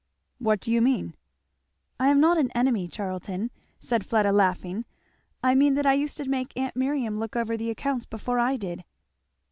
[0.39, 1.13] "What do you mean?"
[1.99, 4.85] "I am not an enemy, Charlton," said Fleda laughing.
[5.43, 8.57] "I mean that I used to make aunt Miriam look over the accounts before I
[8.57, 8.83] did."